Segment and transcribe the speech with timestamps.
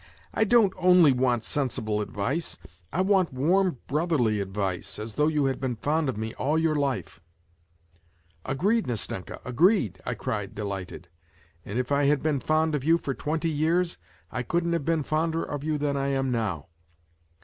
[0.33, 2.57] "I don't only want sensible advice,
[2.91, 6.73] I want_warm brotherly advice, as though ,.^', you had been fond of me all your
[6.73, 7.21] life!"
[7.99, 11.07] ~" Xctkj "^Agreed, Nastenl:a,~agreedT'""T~cried delighted;
[11.63, 13.99] "and if I had been fond of you for twenty years,
[14.31, 16.69] I couldn't have been fonder of you than I am now."